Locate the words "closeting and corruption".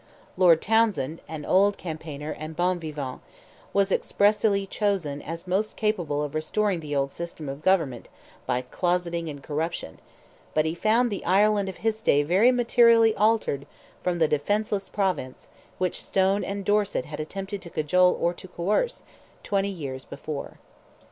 8.63-9.99